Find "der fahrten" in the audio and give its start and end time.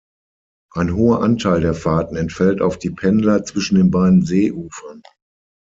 1.61-2.15